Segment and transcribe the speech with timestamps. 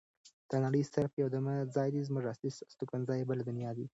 [0.49, 3.85] دا نړۍ صرف یو دمه ځای دی زمونږ اصلي استوګنځای بله دنیا ده.